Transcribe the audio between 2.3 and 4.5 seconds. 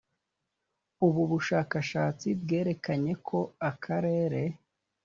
bwerekanye ko akarere